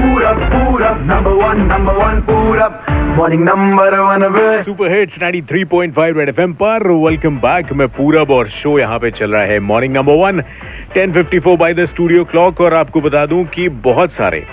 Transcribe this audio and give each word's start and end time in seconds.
Purab, 0.00 0.38
Purab, 0.50 1.04
number 1.04 1.32
one, 1.36 1.68
number 1.68 1.94
one, 1.94 2.22
Purab. 2.22 2.76
Morning 3.16 3.42
number 3.48 3.88
one 4.02 4.22
super 4.64 4.92
hits 4.92 5.18
93.5 5.22 6.16
red 6.18 6.28
FM 6.28 6.52
पर। 6.62 6.86
Welcome 6.88 7.36
back 7.38 7.72
मैं 7.72 7.88
पूरब 7.96 8.30
और 8.30 8.48
show 8.50 8.78
यहाँ 8.78 8.98
पे 8.98 9.10
चल 9.18 9.32
रहा 9.32 9.42
है 9.50 9.58
morning 9.60 9.94
number 9.96 10.14
one 10.22 10.42
10:54 10.94 11.56
by 11.58 11.74
the 11.74 11.86
studio 11.86 12.24
clock 12.32 12.60
और 12.60 12.74
आपको 12.74 13.00
बता 13.00 13.26
दूँ 13.26 13.44
कि 13.54 13.68
बहुत 13.88 14.12
सारे 14.12 14.44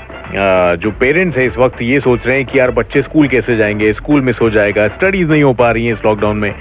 जो 0.83 0.91
पेरेंट्स 0.99 1.37
हैं 1.37 1.45
इस 1.47 1.57
वक्त 1.57 1.81
ये 1.81 1.99
सोच 1.99 2.25
रहे 2.27 2.35
हैं 2.37 2.45
कि 2.45 2.59
यार 2.59 2.71
बच्चे 2.79 3.01
स्कूल 3.01 3.27
कैसे 3.27 3.55
जाएँगे? 3.57 3.93
स्कूल 3.93 4.21
मिस 4.21 4.41
हो 4.41 4.49
जाएगा। 4.49 4.87
स्टडीज़ 4.87 5.29
नहीं 5.29 5.43
हो 5.43 5.53
पा 5.53 5.71
रही 5.71 5.85
हैं 5.85 5.93
इस 5.93 6.05
लॉकडाउन 6.05 6.37
में। 6.37 6.53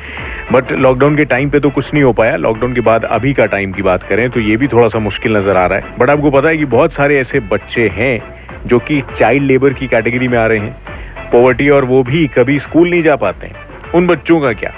बट 0.52 0.72
लॉकडाउन 0.72 1.16
के 1.16 1.24
टाइम 1.24 1.50
पे 1.50 1.60
तो 1.60 1.70
कुछ 1.70 1.92
नहीं 1.94 2.02
हो 2.02 2.12
पाया। 2.12 2.36
लॉकडाउन 2.36 2.74
के 2.74 2.80
बाद 2.80 3.04
अभी 3.04 3.32
का 3.34 3.46
टाइम 3.56 3.72
की 3.72 3.82
बात 3.82 4.02
करें 4.08 4.28
तो 4.30 4.40
ये 4.40 4.56
भी 4.56 4.68
थोड़ा 4.68 4.88
सा 4.88 4.98
मुश्किल 5.08 5.36
नज़र 5.36 5.56
आ 5.56 5.66
रहा 5.66 5.78
है। 5.78 5.96
बट 5.98 6.10
आपको 6.10 6.30
पता 6.30 6.48
है 6.48 6.56
कि 6.56 6.64
बहुत 6.78 6.92
सारे 6.92 7.18
ऐसे 7.20 7.40
बच्चे 7.52 7.88
हैं 7.94 8.35
जो 8.66 8.78
कि 8.78 9.00
चाइल्ड 9.18 9.44
लेबर 9.44 9.72
की 9.72 9.86
कैटेगरी 9.86 10.28
में 10.28 10.38
आ 10.38 10.46
रहे 10.46 10.58
हैं। 10.58 11.30
पॉवर्टी 11.32 11.68
और 11.68 11.84
वो 11.84 12.02
भी 12.02 12.26
कभी 12.28 12.58
स्कूल 12.58 12.90
नहीं 12.90 13.02
जा 13.02 13.16
पाते। 13.16 13.46
हैं 13.46 13.92
उन 13.94 14.06
बच्चों 14.06 14.40
का 14.40 14.52
क्या? 14.52 14.72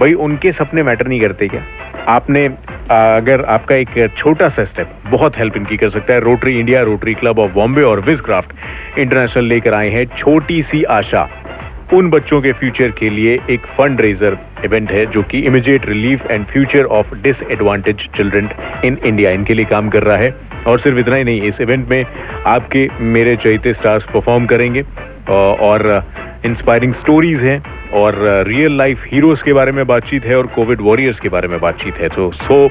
भाई, 0.00 0.12
उनके 0.12 0.52
सपने 0.52 0.82
मैटर 0.82 1.06
नहीं 1.06 1.20
करते 1.20 1.48
क्या? 1.48 1.62
आपने 2.08 2.44
अगर 2.90 3.44
आपका 3.44 3.74
एक 3.74 4.14
छोटा 4.18 4.48
सा 4.48 4.64
स्टेप 4.64 4.90
बहुत 5.06 5.38
हेल्प 5.38 5.56
इनकी 5.56 5.76
कर 5.76 5.90
सकता 5.90 6.14
है। 6.14 6.20
Rotary 6.20 6.58
India 6.60 6.82
Rotary 6.82 7.14
Club 7.14 7.38
of 7.38 7.52
Bombay 7.52 7.82
और 7.82 8.00
विज 8.00 8.20
क्राफ्ट 8.20 8.98
इंटरनेशनल 8.98 9.44
लेकर 9.44 9.74
आए 9.74 9.90
हैं। 9.90 10.04
छोटी 10.18 10.62
सी 10.62 10.82
आशा, 10.82 11.28
उन 11.92 12.10
बच्चों 12.10 12.40
के 12.42 12.52
फ्यूचर 12.52 12.90
के 12.90 13.10
लिए 13.10 13.38
एक 13.50 13.66
फंड 13.78 14.00
रेजर 14.00 14.36
इवेंट 14.64 14.90
है 14.92 15.04
जो 15.06 15.22
कि 15.22 15.38
immediate 15.40 15.86
relief 15.86 16.26
and 16.30 16.46
future 16.46 16.84
of 16.90 17.14
disadvantage 17.14 18.08
children 18.16 18.48
in 18.84 18.98
India 19.04 19.30
इनके 19.30 19.54
लिए 19.54 19.64
काम 19.64 19.88
कर 19.88 20.02
रहा 20.02 20.16
है। 20.16 20.34
और 20.66 20.78
सिर्फ़ 20.80 20.98
इतना 20.98 21.16
ही 21.16 21.24
नहीं, 21.24 21.40
इस 21.42 21.60
इवेंट 21.60 21.88
में 21.88 22.04
आपके 22.46 22.88
मेरे 23.00 23.36
चैते 23.36 23.72
स्टार्स 23.72 24.04
परफॉर्म 24.12 24.46
करेंगे 24.46 24.82
और 25.30 26.02
इंस्पायरिंग 26.46 26.94
स्टोरीज 26.94 27.40
हैं, 27.40 27.62
और 27.94 28.14
रियल 28.46 28.76
लाइफ 28.78 29.02
हीरोज 29.06 29.42
के 29.42 29.52
बारे 29.52 29.72
में 29.72 29.86
बातचीत 29.86 30.24
है 30.24 30.36
और 30.38 30.46
कोविड 30.54 30.80
वॉरियर्स 30.80 31.20
के 31.20 31.28
बारे 31.28 31.48
में 31.48 31.58
बातचीत 31.60 31.94
है। 31.94 32.08
तो 32.08 32.30
सो 32.34 32.64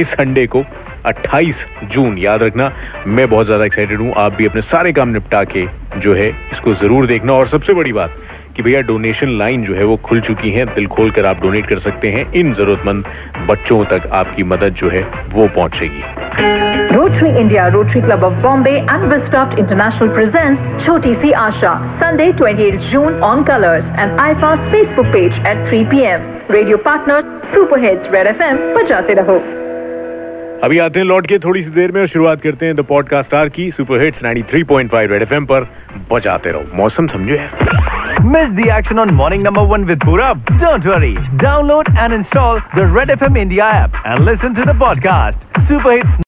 इस 0.00 0.06
संडे 0.10 0.46
को 0.46 0.62
28 1.06 1.54
जून, 1.92 2.18
याद 2.18 2.42
रखना, 2.42 2.70
मैं 3.06 3.28
बहुत 3.30 3.46
ज़्यादा 3.46 3.64
एक्साइटेड 3.64 4.00
हूँ। 4.00 4.12
आप 4.16 4.34
भी 4.34 4.46
अपने 4.46 4.62
सारे 4.62 4.92
काम 4.92 5.08
निपटा 5.08 5.42
के 5.46 5.66
जो 5.98 6.14
है, 6.14 6.28
इसको 6.52 6.74
ज़रूर 6.74 7.06
देखना। 7.06 7.32
और 7.32 7.48
सबसे 7.48 7.74
बड़ी 7.74 7.92
बात 7.92 8.16
कि 8.56 8.62
भैया 8.62 8.80
डोनेशन 8.82 9.36
लाइन 9.38 9.64
जो 9.64 9.74
है, 9.74 9.84
वो 9.84 9.96
खुल 10.04 10.20
चुकी 10.20 10.50
है। 10.50 10.64
दिल 10.74 10.86
खोल 10.86 11.10
कर 11.10 11.26
आप 11.26 11.42
डोनेट 11.42 11.66
कर 11.66 11.78
सकते 11.80 12.10
हैं। 12.12 12.30
इन 12.32 12.54
जरूरतमंद 12.54 13.04
बच्चों 13.48 13.84
तक 13.90 14.08
आपकी 14.12 14.42
मदद 14.44 14.74
जो 14.74 14.90
है, 14.90 15.02
वो 15.28 15.48
पहुंचेगी। 15.48 16.02
Rotary 17.21 17.29
India 17.39 17.69
Rotary 17.71 18.01
Club 18.01 18.23
of 18.23 18.33
Bombay 18.41 18.79
and 18.93 19.03
Viscraft 19.11 19.57
International 19.59 20.09
presents 20.13 20.61
Choti 20.85 21.13
Si 21.21 21.31
Asha, 21.31 21.73
Sunday 21.99 22.31
28th 22.31 22.89
June 22.91 23.21
on 23.21 23.45
Colors 23.45 23.83
and 23.97 24.17
iFast 24.19 24.63
Facebook 24.73 25.11
page 25.11 25.33
at 25.45 25.69
3 25.69 25.85
p.m. 25.91 26.25
Radio 26.49 26.77
partner 26.87 27.19
Superhits 27.53 28.09
Red 28.15 28.27
FM 28.33 28.57
बजाते 28.77 29.13
रहो 29.21 29.37
अभी 30.63 30.77
आते 30.85 30.99
हैं 30.99 31.05
लौट 31.05 31.27
के 31.27 31.37
थोड़ी 31.39 31.61
सी 31.63 31.69
देर 31.71 31.91
में 31.91 32.01
और 32.01 32.07
शुरुआत 32.13 32.41
करते 32.41 32.65
हैं 32.65 32.75
द 32.75 32.85
पॉडकास्ट 32.89 33.27
स्टार 33.29 33.49
की 33.57 33.69
सुपर 33.77 34.01
हिट्स 34.03 34.23
93.5 34.25 34.93
रेड 35.11 35.21
एफएम 35.21 35.45
पर 35.51 35.67
बजाते 36.11 36.51
रहो 36.57 36.75
मौसम 36.81 37.07
समझो 37.15 37.35
यार 37.35 37.75
Miss 38.33 38.53
the 38.59 38.69
action 38.75 38.99
on 39.01 39.11
Morning 39.17 39.43
Number 39.47 39.63
1 39.77 39.85
with 39.89 39.99
Purab? 40.07 40.47
Don't 40.63 40.87
worry. 40.91 41.13
Download 41.45 41.91
and 42.05 42.17
install 42.21 42.61
the 42.75 42.87
Red 42.99 43.17
FM 43.19 43.41
India 43.47 43.71
app 43.81 43.99
and 44.05 44.25
listen 44.31 44.55
to 44.61 44.71
the 44.71 44.79
podcast. 44.85 45.67
Super 45.69 45.91
Hits 45.97 46.23